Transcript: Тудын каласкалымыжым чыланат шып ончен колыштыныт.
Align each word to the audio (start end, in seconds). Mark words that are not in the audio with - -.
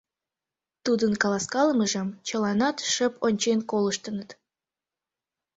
Тудын 0.85 1.13
каласкалымыжым 1.21 2.07
чыланат 2.27 2.77
шып 2.93 3.13
ончен 3.27 3.59
колыштыныт. 3.71 4.29